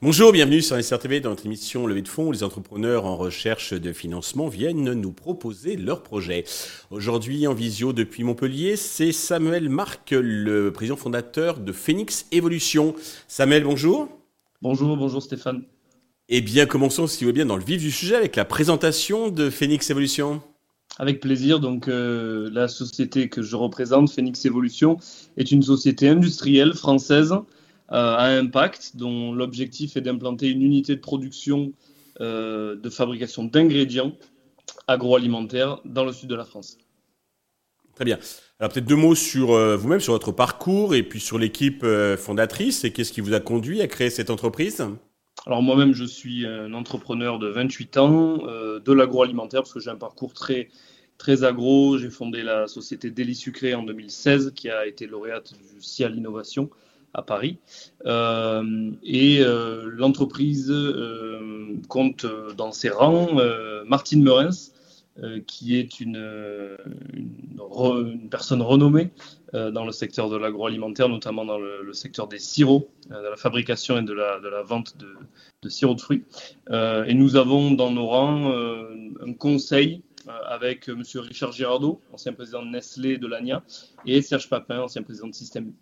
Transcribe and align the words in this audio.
Bonjour, 0.00 0.30
bienvenue 0.30 0.62
sur 0.62 0.80
SRTV 0.80 1.18
dans 1.18 1.30
notre 1.30 1.44
émission 1.44 1.88
Levée 1.88 2.02
de 2.02 2.08
fonds 2.08 2.28
où 2.28 2.32
les 2.32 2.44
entrepreneurs 2.44 3.04
en 3.04 3.16
recherche 3.16 3.74
de 3.74 3.92
financement 3.92 4.46
viennent 4.46 4.92
nous 4.92 5.10
proposer 5.10 5.76
leurs 5.76 6.04
projets. 6.04 6.44
Aujourd'hui 6.92 7.48
en 7.48 7.52
visio 7.52 7.92
depuis 7.92 8.22
Montpellier, 8.22 8.76
c'est 8.76 9.10
Samuel 9.10 9.68
Marc, 9.68 10.12
le 10.12 10.70
président 10.70 10.96
fondateur 10.96 11.58
de 11.58 11.72
Phoenix 11.72 12.26
Evolution. 12.30 12.94
Samuel, 13.26 13.64
bonjour. 13.64 14.08
Bonjour, 14.62 14.96
bonjour 14.96 15.20
Stéphane. 15.20 15.64
Eh 16.28 16.42
bien, 16.42 16.66
commençons 16.66 17.08
si 17.08 17.24
vous 17.24 17.30
voulez 17.30 17.40
bien 17.40 17.46
dans 17.46 17.56
le 17.56 17.64
vif 17.64 17.80
du 17.80 17.90
sujet 17.90 18.14
avec 18.14 18.36
la 18.36 18.44
présentation 18.44 19.30
de 19.30 19.50
Phoenix 19.50 19.90
Evolution. 19.90 20.42
Avec 20.98 21.20
plaisir. 21.20 21.60
Donc, 21.60 21.88
euh, 21.88 22.50
la 22.52 22.66
société 22.66 23.28
que 23.28 23.42
je 23.42 23.54
représente, 23.54 24.10
Phoenix 24.10 24.44
Evolution, 24.44 24.98
est 25.36 25.52
une 25.52 25.62
société 25.62 26.08
industrielle 26.08 26.74
française 26.74 27.32
euh, 27.32 27.44
à 27.90 28.24
impact, 28.24 28.96
dont 28.96 29.32
l'objectif 29.32 29.96
est 29.96 30.00
d'implanter 30.00 30.48
une 30.48 30.62
unité 30.62 30.96
de 30.96 31.00
production 31.00 31.72
euh, 32.20 32.74
de 32.74 32.90
fabrication 32.90 33.44
d'ingrédients 33.44 34.12
agroalimentaires 34.88 35.80
dans 35.84 36.04
le 36.04 36.12
sud 36.12 36.28
de 36.28 36.34
la 36.34 36.44
France. 36.44 36.78
Très 37.94 38.04
bien. 38.04 38.18
Alors 38.60 38.72
peut-être 38.72 38.86
deux 38.86 38.96
mots 38.96 39.14
sur 39.14 39.48
vous-même, 39.76 40.00
sur 40.00 40.12
votre 40.12 40.30
parcours 40.30 40.94
et 40.94 41.02
puis 41.02 41.20
sur 41.20 41.38
l'équipe 41.38 41.84
fondatrice 42.16 42.84
et 42.84 42.92
qu'est-ce 42.92 43.12
qui 43.12 43.20
vous 43.20 43.34
a 43.34 43.40
conduit 43.40 43.80
à 43.80 43.88
créer 43.88 44.10
cette 44.10 44.30
entreprise? 44.30 44.84
Alors 45.46 45.62
moi-même, 45.62 45.94
je 45.94 46.04
suis 46.04 46.46
un 46.46 46.74
entrepreneur 46.74 47.38
de 47.38 47.48
28 47.48 47.96
ans 47.96 48.36
de 48.38 48.92
l'agroalimentaire 48.92 49.62
parce 49.62 49.72
que 49.72 49.80
j'ai 49.80 49.90
un 49.90 49.96
parcours 49.96 50.34
très 50.34 51.44
agro. 51.44 51.96
J'ai 51.98 52.10
fondé 52.10 52.42
la 52.42 52.66
société 52.66 53.10
Délit 53.10 53.34
Sucré 53.34 53.74
en 53.74 53.82
2016 53.82 54.52
qui 54.54 54.68
a 54.68 54.86
été 54.86 55.06
lauréate 55.06 55.52
du 55.52 55.80
CIAL 55.80 56.16
Innovation 56.16 56.70
à 57.14 57.22
Paris. 57.22 57.58
Euh, 58.06 58.90
et 59.02 59.40
euh, 59.40 59.88
l'entreprise 59.90 60.70
euh, 60.70 61.76
compte 61.88 62.26
dans 62.56 62.72
ses 62.72 62.90
rangs 62.90 63.40
Martine 63.86 64.22
Meurens, 64.22 64.72
qui 65.46 65.76
est 65.76 65.98
une, 66.00 66.76
personne 68.30 68.62
renommée 68.62 69.10
dans 69.52 69.84
le 69.84 69.92
secteur 69.92 70.28
de 70.28 70.36
l'agroalimentaire, 70.36 71.08
notamment 71.08 71.44
dans 71.44 71.58
le, 71.58 71.92
secteur 71.92 72.28
des 72.28 72.38
sirops, 72.38 72.88
de 73.08 73.28
la 73.30 73.36
fabrication 73.36 73.98
et 73.98 74.02
de 74.02 74.12
la, 74.12 74.40
de 74.40 74.48
vente 74.66 74.96
de, 74.98 75.16
de, 75.62 75.68
sirops 75.68 75.96
de 75.96 76.00
fruits. 76.02 76.24
et 76.70 77.14
nous 77.14 77.36
avons 77.36 77.70
dans 77.70 77.90
nos 77.90 78.06
rangs 78.06 78.52
un 78.52 79.32
conseil 79.32 80.02
avec 80.46 80.88
M. 80.88 81.02
Richard 81.14 81.52
Girardot, 81.52 82.00
ancien 82.12 82.32
président 82.32 82.62
de 82.62 82.68
Nestlé 82.68 83.18
de 83.18 83.26
l'ANIA, 83.26 83.62
et 84.06 84.20
Serge 84.22 84.48
Papin, 84.48 84.80
ancien 84.80 85.02
président 85.02 85.28
de 85.28 85.34
Système 85.34 85.72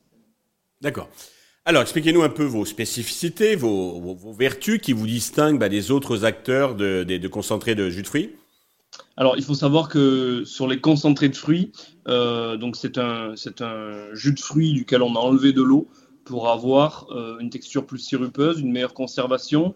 D'accord. 0.81 1.09
Alors, 1.65 1.83
expliquez-nous 1.83 2.23
un 2.23 2.29
peu 2.29 2.45
vos 2.45 2.65
spécificités, 2.65 3.57
vos, 3.57 4.17
vertus 4.33 4.81
qui 4.81 4.93
vous 4.93 5.07
distinguent 5.07 5.59
bah, 5.59 5.69
des 5.69 5.91
autres 5.91 6.25
acteurs 6.25 6.77
de, 6.77 7.03
de, 7.03 7.29
concentrés 7.29 7.75
de 7.75 7.91
jus 7.91 8.03
de 8.03 8.07
fruits. 8.07 8.37
Alors, 9.19 9.37
il 9.39 9.43
faut 9.43 9.55
savoir 9.55 9.89
que 9.89 10.45
sur 10.45 10.69
les 10.69 10.81
concentrés 10.81 11.31
de 11.31 11.37
fruits, 11.37 11.73
euh, 12.07 12.59
donc 12.59 12.77
c'est 12.77 12.99
un, 12.99 13.33
un 13.61 14.15
jus 14.15 14.35
de 14.35 14.41
fruits 14.41 14.75
duquel 14.75 15.03
on 15.03 15.17
a 15.17 15.19
enlevé 15.19 15.55
de 15.55 15.63
l'eau 15.63 15.89
pour 16.25 16.51
avoir 16.51 17.07
euh, 17.13 17.39
une 17.39 17.49
texture 17.49 17.87
plus 17.87 17.99
sirupeuse, 17.99 18.61
une 18.61 18.71
meilleure 18.71 18.93
conservation, 18.93 19.75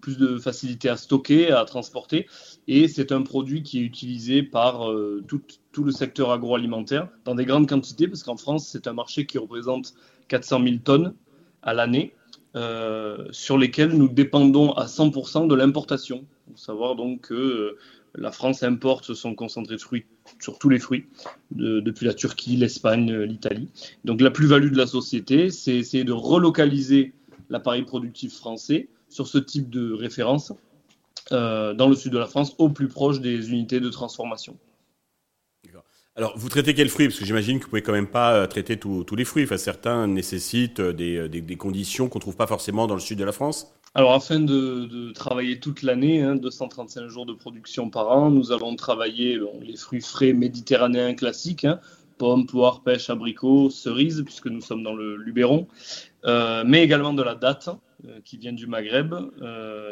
plus 0.00 0.16
de 0.16 0.38
facilité 0.38 0.88
à 0.88 0.96
stocker, 0.96 1.52
à 1.52 1.64
transporter. 1.66 2.26
Et 2.66 2.88
c'est 2.88 3.12
un 3.12 3.22
produit 3.22 3.62
qui 3.62 3.78
est 3.80 3.82
utilisé 3.82 4.42
par 4.42 4.90
euh, 4.90 5.22
tout, 5.28 5.42
tout, 5.72 5.84
le 5.84 5.92
secteur 5.92 6.30
agroalimentaire 6.30 7.08
dans 7.26 7.34
des 7.34 7.44
grandes 7.44 7.68
quantités, 7.68 8.08
parce 8.08 8.22
qu'en 8.22 8.38
France, 8.38 8.68
c'est 8.68 8.86
un 8.86 8.94
marché 8.94 9.26
qui 9.26 9.36
représente 9.36 9.92
400 10.28 10.62
000 10.64 10.76
tonnes 10.82 11.14
à 11.62 11.74
l'année, 11.74 12.14
sur 13.30 13.56
lesquelles 13.56 13.92
nous 13.96 14.08
dépendons 14.08 14.72
à 14.72 14.84
100% 14.84 15.46
de 15.46 15.54
l'importation. 15.54 16.24
Il 16.48 16.52
faut 16.52 16.58
savoir 16.58 16.96
donc 16.96 17.28
que 17.28 17.76
la 18.14 18.30
France 18.30 18.62
importe 18.62 19.14
son 19.14 19.34
concentré 19.34 19.76
de 19.76 19.80
fruits 19.80 20.04
sur 20.40 20.58
tous 20.58 20.68
les 20.68 20.78
fruits, 20.78 21.06
depuis 21.50 22.06
la 22.06 22.14
Turquie, 22.14 22.56
l'Espagne, 22.56 23.12
l'Italie. 23.22 23.68
Donc 24.04 24.20
la 24.20 24.30
plus-value 24.30 24.70
de 24.70 24.76
la 24.76 24.86
société, 24.86 25.50
c'est 25.50 25.76
essayer 25.76 26.04
de 26.04 26.12
relocaliser 26.12 27.12
l'appareil 27.48 27.82
productif 27.82 28.34
français 28.34 28.88
sur 29.08 29.26
ce 29.26 29.38
type 29.38 29.70
de 29.70 29.92
référence 29.92 30.52
euh, 31.30 31.74
dans 31.74 31.88
le 31.88 31.94
sud 31.94 32.12
de 32.12 32.18
la 32.18 32.26
France, 32.26 32.54
au 32.58 32.68
plus 32.68 32.88
proche 32.88 33.20
des 33.20 33.50
unités 33.50 33.80
de 33.80 33.88
transformation. 33.88 34.56
Alors, 36.14 36.36
vous 36.36 36.50
traitez 36.50 36.74
quels 36.74 36.90
fruits 36.90 37.08
Parce 37.08 37.18
que 37.18 37.24
j'imagine 37.24 37.58
que 37.58 37.64
vous 37.64 37.70
pouvez 37.70 37.82
quand 37.82 37.92
même 37.92 38.06
pas 38.06 38.34
euh, 38.34 38.46
traiter 38.46 38.78
tous 38.78 39.16
les 39.16 39.24
fruits. 39.24 39.44
Enfin, 39.44 39.56
certains 39.56 40.06
nécessitent 40.06 40.80
euh, 40.80 40.92
des, 40.92 41.28
des, 41.28 41.56
conditions 41.56 42.08
qu'on 42.08 42.18
trouve 42.18 42.36
pas 42.36 42.46
forcément 42.46 42.86
dans 42.86 42.94
le 42.94 43.00
sud 43.00 43.18
de 43.18 43.24
la 43.24 43.32
France. 43.32 43.74
Alors, 43.94 44.12
afin 44.12 44.38
de, 44.38 45.10
travailler 45.12 45.58
toute 45.58 45.82
l'année, 45.82 46.22
235 46.22 47.00
hein, 47.00 47.08
jours 47.08 47.24
de 47.24 47.32
production 47.32 47.88
par 47.88 48.10
an, 48.10 48.30
nous 48.30 48.52
allons 48.52 48.76
travailler 48.76 49.40
les 49.62 49.76
fruits 49.76 50.02
frais 50.02 50.34
méditerranéens 50.34 51.14
classiques, 51.14 51.64
hein, 51.64 51.80
pommes, 52.18 52.46
poires, 52.46 52.82
pêches, 52.82 53.08
abricots, 53.08 53.70
cerises, 53.70 54.22
puisque 54.22 54.48
nous 54.48 54.60
sommes 54.60 54.82
dans 54.82 54.94
le 54.94 55.16
Luberon, 55.16 55.66
euh, 56.26 56.62
mais 56.66 56.82
également 56.82 57.14
de 57.14 57.22
la 57.22 57.34
date 57.34 57.70
qui 58.24 58.36
vient 58.36 58.52
du 58.52 58.66
Maghreb, 58.66 59.14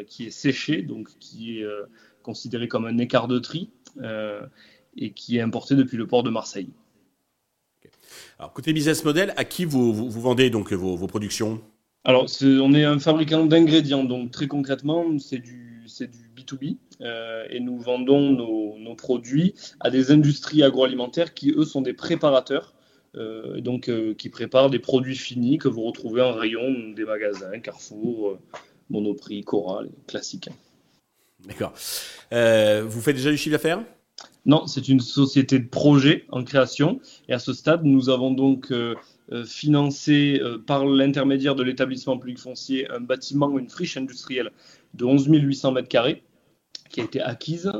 qui 0.05 0.25
est 0.25 0.31
séchée, 0.31 0.81
donc 0.81 1.07
qui 1.19 1.59
est 1.59 1.65
considérée 2.23 2.67
comme 2.67 2.85
un 2.85 2.97
écart 2.97 3.29
de 3.29 3.39
tri 3.39 3.69
et 4.97 5.11
qui 5.11 5.37
est 5.37 5.41
importé 5.41 5.75
depuis 5.75 5.97
le 5.97 6.07
port 6.07 6.23
de 6.23 6.29
Marseille. 6.29 6.69
Alors, 8.39 8.53
côté 8.53 8.73
business 8.73 9.03
model, 9.03 9.33
à 9.37 9.45
qui 9.45 9.65
vous, 9.65 9.93
vous, 9.93 10.21
vendez 10.21 10.49
donc 10.49 10.73
vos, 10.73 11.07
productions? 11.07 11.61
Alors, 12.03 12.27
on 12.41 12.73
est 12.73 12.83
un 12.83 12.99
fabricant 12.99 13.45
d'ingrédients, 13.45 14.03
donc 14.03 14.31
très 14.31 14.47
concrètement, 14.47 15.17
c'est 15.19 15.37
du, 15.37 15.85
du 15.99 16.31
B2B 16.35 16.77
euh, 17.01 17.45
et 17.49 17.59
nous 17.59 17.79
vendons 17.79 18.31
nos, 18.31 18.95
produits 18.95 19.55
à 19.79 19.89
des 19.89 20.11
industries 20.11 20.63
agroalimentaires 20.63 21.33
qui, 21.33 21.51
eux, 21.51 21.63
sont 21.63 21.81
des 21.81 21.93
préparateurs. 21.93 22.73
Euh, 23.15 23.59
donc 23.59 23.89
euh, 23.89 24.13
qui 24.13 24.29
préparent 24.29 24.69
des 24.69 24.79
produits 24.79 25.17
finis 25.17 25.57
que 25.57 25.67
vous 25.67 25.81
retrouvez 25.83 26.21
en 26.21 26.33
rayon 26.33 26.91
des 26.95 27.03
magasins, 27.03 27.59
Carrefour, 27.59 28.37
Monoprix, 28.89 29.43
Cora, 29.43 29.83
classiques. 30.07 30.49
D'accord. 31.45 31.73
vous 32.31 33.01
faites 33.01 33.15
déjà 33.15 33.31
du 33.31 33.37
chiffre 33.37 33.55
d'affaires? 33.55 33.83
Non, 34.45 34.65
c'est 34.65 34.87
une 34.89 34.99
société 34.99 35.59
de 35.59 35.67
projet 35.67 36.25
en 36.29 36.43
création. 36.43 36.99
Et 37.27 37.33
à 37.33 37.39
ce 37.39 37.53
stade, 37.53 37.83
nous 37.85 38.09
avons 38.09 38.31
donc 38.31 38.71
euh, 38.71 38.95
euh, 39.31 39.45
financé 39.45 40.39
euh, 40.41 40.57
par 40.57 40.85
l'intermédiaire 40.85 41.55
de 41.55 41.63
l'établissement 41.63 42.17
public 42.17 42.39
foncier 42.39 42.89
un 42.89 43.01
bâtiment, 43.01 43.57
une 43.59 43.69
friche 43.69 43.97
industrielle 43.97 44.51
de 44.95 45.05
11 45.05 45.27
800 45.29 45.73
mètres 45.73 45.89
carrés 45.89 46.23
qui 46.89 47.01
a 47.01 47.03
été 47.03 47.21
acquise 47.21 47.71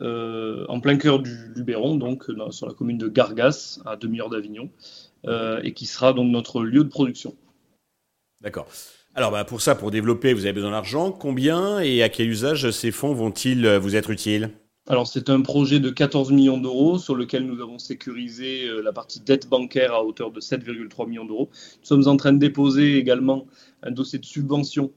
en 0.00 0.80
plein 0.80 0.96
cœur 0.96 1.20
du 1.20 1.52
Luberon, 1.54 1.96
donc 1.96 2.24
sur 2.50 2.66
la 2.66 2.74
commune 2.74 2.98
de 2.98 3.06
Gargas, 3.06 3.78
à 3.86 3.94
demi-heure 3.94 4.28
d'Avignon, 4.28 4.70
et 5.62 5.72
qui 5.72 5.86
sera 5.86 6.12
donc 6.12 6.28
notre 6.28 6.62
lieu 6.62 6.82
de 6.82 6.88
production. 6.88 7.36
D'accord. 8.40 8.66
Alors 9.14 9.30
bah, 9.30 9.44
pour 9.44 9.60
ça, 9.60 9.76
pour 9.76 9.92
développer, 9.92 10.34
vous 10.34 10.46
avez 10.46 10.52
besoin 10.52 10.72
d'argent. 10.72 11.12
Combien 11.12 11.78
et 11.78 12.02
à 12.02 12.08
quel 12.08 12.28
usage 12.28 12.72
ces 12.72 12.90
fonds 12.90 13.14
vont-ils 13.14 13.64
vous 13.76 13.94
être 13.94 14.10
utiles? 14.10 14.50
Alors 14.88 15.08
c'est 15.08 15.30
un 15.30 15.40
projet 15.40 15.80
de 15.80 15.90
14 15.90 16.30
millions 16.30 16.58
d'euros 16.58 16.98
sur 16.98 17.16
lequel 17.16 17.44
nous 17.44 17.60
avons 17.60 17.78
sécurisé 17.78 18.68
euh, 18.68 18.82
la 18.82 18.92
partie 18.92 19.18
dette 19.20 19.48
bancaire 19.48 19.94
à 19.94 20.04
hauteur 20.04 20.30
de 20.30 20.40
7,3 20.40 21.08
millions 21.08 21.24
d'euros. 21.24 21.48
Nous 21.80 21.86
sommes 21.86 22.06
en 22.06 22.16
train 22.16 22.32
de 22.32 22.38
déposer 22.38 22.96
également 22.96 23.46
un 23.82 23.90
dossier 23.90 24.20
de 24.20 24.24
subvention 24.24 24.92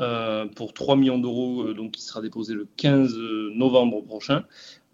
euh, 0.00 0.46
pour 0.46 0.72
3 0.72 0.96
millions 0.96 1.18
d'euros, 1.18 1.64
euh, 1.64 1.74
donc 1.74 1.92
qui 1.92 2.02
sera 2.02 2.22
déposé 2.22 2.54
le 2.54 2.66
15 2.78 3.14
novembre 3.52 4.02
prochain. 4.02 4.44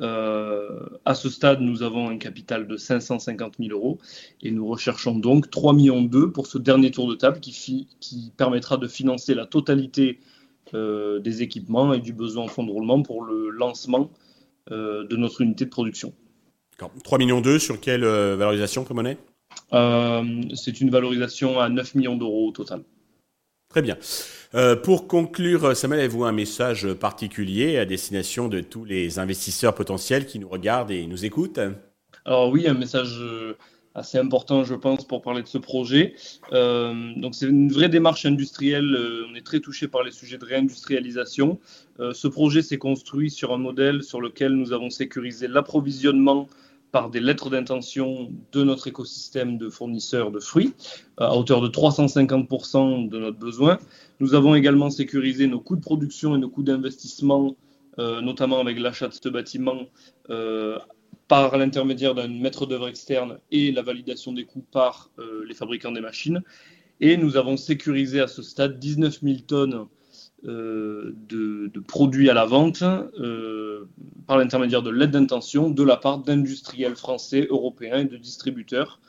à 0.01 1.15
ce 1.15 1.29
stade, 1.31 1.61
nous 1.61 1.85
avons 1.85 2.11
un 2.11 2.19
capital 2.19 2.67
de 2.67 2.77
550 2.77 3.55
000 3.61 3.71
euros 3.71 3.99
et 4.43 4.51
nous 4.51 4.67
recherchons 4.67 5.17
donc 5.17 5.51
3 5.51 5.73
millions 5.73 6.03
d'euros 6.03 6.31
pour 6.31 6.49
ce 6.49 6.59
dernier 6.59 6.91
tour 6.91 7.09
de 7.09 7.15
table 7.15 7.39
qui, 7.39 7.87
qui 8.01 8.33
permettra 8.37 8.77
de 8.77 8.89
financer 8.89 9.35
la 9.35 9.47
totalité 9.47 10.19
euh, 10.75 11.21
des 11.21 11.43
équipements 11.43 11.93
et 11.93 12.01
du 12.01 12.13
besoin 12.13 12.45
en 12.45 12.49
fonds 12.49 12.65
de 12.65 12.71
roulement 12.71 13.03
pour 13.03 13.23
le 13.23 13.51
lancement 13.51 14.11
euh, 14.71 15.07
de 15.07 15.17
notre 15.17 15.41
unité 15.41 15.65
de 15.65 15.71
production. 15.71 16.13
3 17.05 17.19
millions 17.19 17.41
d'euros 17.41 17.59
sur 17.59 17.81
quelle 17.81 18.05
euh, 18.05 18.37
valorisation 18.37 18.85
comme 18.85 18.97
monnaie? 18.97 19.17
C'est 20.55 20.81
une 20.81 20.91
valorisation 20.91 21.61
à 21.61 21.69
9 21.69 21.95
millions 21.95 22.17
d'euros 22.17 22.49
au 22.49 22.53
total. 22.53 22.83
Très 23.69 23.83
bien. 23.83 23.97
pour 24.83 25.07
conclure, 25.07 25.77
Samuel, 25.77 26.01
avez-vous 26.01 26.25
un 26.25 26.33
message 26.33 26.93
particulier 26.95 27.79
à 27.79 27.85
destination 27.85 28.49
de 28.49 28.61
tous 28.61 28.85
les 28.85 29.19
investisseurs 29.19 29.75
potentiels 29.75 30.27
qui 30.27 30.39
nous 30.39 30.49
regardent 30.49 30.91
et 30.91 31.07
nous 31.07 31.25
écoutent? 31.25 31.61
Alors 32.25 32.51
oui, 32.51 32.67
un 32.69 32.75
message 32.75 33.21
assez 33.97 34.19
important, 34.19 34.63
je 34.63 34.75
pense, 34.75 35.05
pour 35.05 35.23
parler 35.23 35.43
de 35.43 35.49
ce 35.49 35.59
projet. 35.59 36.15
Euh, 36.53 37.13
donc 37.17 37.35
c'est 37.35 37.47
une 37.47 37.73
vraie 37.73 37.89
démarche 37.89 38.27
industrielle. 38.27 38.95
Euh, 38.95 39.27
on 39.31 39.35
est 39.35 39.45
très 39.45 39.61
touché 39.61 39.89
par 39.89 40.05
les 40.05 40.13
sujets 40.13 40.37
de 40.37 40.45
réindustrialisation. 40.45 41.59
Euh, 41.99 42.13
ce 42.13 42.29
projet 42.29 42.61
s'est 42.61 42.77
construit 42.77 43.31
sur 43.31 43.55
un 43.55 43.59
modèle 43.59 44.03
sur 44.03 44.21
lequel 44.21 44.53
nous 44.53 44.73
avons 44.73 44.91
sécurisé 44.91 45.49
l'approvisionnement 45.49 46.47
par 46.93 47.09
des 47.11 47.21
lettres 47.21 47.51
d'intention 47.51 48.31
de 48.53 48.63
notre 48.63 48.87
écosystème 48.87 49.57
de 49.57 49.71
fournisseurs 49.71 50.31
de 50.31 50.41
fruits 50.41 50.75
à 51.17 51.35
hauteur 51.35 51.63
de 51.63 51.69
350% 51.69 53.09
de 53.09 53.19
notre 53.19 53.39
besoin. 53.39 53.79
Nous 54.21 54.35
avons 54.35 54.55
également 54.55 54.91
sécurisé 54.91 55.47
nos 55.47 55.61
coûts 55.61 55.77
de 55.77 55.81
production 55.81 56.37
et 56.37 56.39
nos 56.39 56.49
coûts 56.49 56.63
d'investissement, 56.63 57.57
notamment 57.99 58.61
avec 58.61 58.79
l'achat 58.79 59.09
de 59.09 59.15
ce 59.15 59.29
bâtiment 59.29 59.81
par 61.29 61.57
l'intermédiaire 61.57 62.15
d'un 62.15 62.29
maître 62.29 62.67
d'œuvre 62.67 62.89
externe 62.89 63.39
et 63.51 63.73
la 63.73 63.83
validation 63.83 64.33
des 64.33 64.45
coûts 64.45 64.65
par 64.71 65.11
euh, 65.19 65.45
les 65.47 65.55
fabricants 65.55 65.93
des 65.93 66.01
machines. 66.01 66.43
Et 67.01 67.17
nous 67.17 67.37
avons 67.37 67.57
sécurisé 67.57 68.21
à 68.21 68.29
ce 68.29 68.43
stade 68.43 68.79
19 68.79 69.21
000 69.23 69.39
tonnes 69.47 69.87
euh, 70.45 71.15
de, 71.29 71.71
produits 71.81 72.31
à 72.31 72.35
la 72.35 72.47
vente 72.47 72.83
euh, 72.83 73.89
par 74.27 74.39
l'intermédiaire 74.39 74.83
de 74.83 74.91
l'aide 74.91 75.11
d'intention 75.11 75.69
de 75.69 75.83
la 75.83 75.97
part 75.97 76.19
d'industriels 76.19 76.97
français, 76.97 77.47
européens 77.51 77.99
et 77.99 78.05
de 78.05 78.17
distributeurs. 78.17 79.01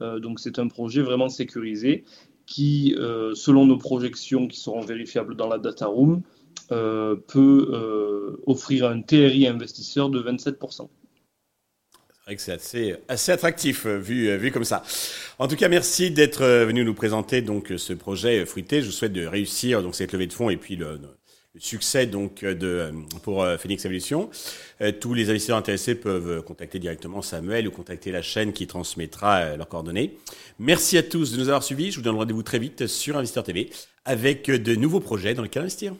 donc 0.00 0.40
c'est 0.40 0.58
un 0.58 0.68
projet 0.68 1.02
vraiment 1.02 1.28
sécurisé 1.28 2.04
qui, 2.46 2.94
selon 3.34 3.66
nos 3.66 3.78
projections 3.78 4.48
qui 4.48 4.58
seront 4.58 4.80
vérifiables 4.80 5.36
dans 5.36 5.48
la 5.48 5.58
data 5.58 5.86
room, 5.86 6.22
peut 6.68 8.36
offrir 8.46 8.88
un 8.88 9.02
TRI 9.02 9.46
investisseur 9.46 10.10
de 10.10 10.20
27% 10.20 10.88
vrai 12.24 12.36
que 12.36 12.42
c'est 12.42 12.52
assez, 12.52 12.96
assez 13.08 13.32
attractif 13.32 13.86
euh, 13.86 13.98
vu, 13.98 14.28
euh, 14.28 14.36
vu 14.36 14.50
comme 14.50 14.64
ça. 14.64 14.82
En 15.38 15.46
tout 15.46 15.56
cas, 15.56 15.68
merci 15.68 16.10
d'être 16.10 16.42
euh, 16.42 16.64
venu 16.64 16.84
nous 16.84 16.94
présenter 16.94 17.42
donc 17.42 17.72
ce 17.76 17.92
projet 17.92 18.46
fruité. 18.46 18.80
Je 18.80 18.86
vous 18.86 18.92
souhaite 18.92 19.12
de 19.12 19.26
réussir 19.26 19.82
donc 19.82 19.94
cette 19.94 20.12
levée 20.12 20.26
de 20.26 20.32
fonds 20.32 20.48
et 20.48 20.56
puis 20.56 20.76
le, 20.76 21.00
succès 21.56 22.06
donc 22.06 22.44
de 22.44 22.90
pour 23.22 23.46
Phoenix 23.60 23.84
Evolution. 23.84 24.28
tous 25.00 25.14
les 25.14 25.30
investisseurs 25.30 25.56
intéressés 25.56 25.94
peuvent 25.94 26.42
contacter 26.42 26.80
directement 26.80 27.22
Samuel 27.22 27.68
ou 27.68 27.70
contacter 27.70 28.10
la 28.10 28.22
chaîne 28.22 28.52
qui 28.52 28.66
transmettra 28.66 29.54
leurs 29.54 29.68
coordonnées. 29.68 30.16
Merci 30.58 30.98
à 30.98 31.04
tous 31.04 31.30
de 31.30 31.38
nous 31.38 31.46
avoir 31.46 31.62
suivis. 31.62 31.92
Je 31.92 31.96
vous 31.98 32.02
donne 32.02 32.16
rendez-vous 32.16 32.42
très 32.42 32.58
vite 32.58 32.88
sur 32.88 33.16
Investeur 33.16 33.44
TV 33.44 33.70
avec 34.04 34.46
de 34.46 34.74
nouveaux 34.74 34.98
projets 34.98 35.34
dans 35.34 35.44
lesquels 35.44 35.62
investir. 35.62 35.94